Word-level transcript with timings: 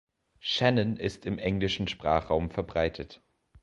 Shannon 0.39 0.97
ist 0.97 1.27
im 1.27 1.37
englischen 1.37 1.87
Sprachraum 1.87 2.49
verbreitet. 2.49 3.21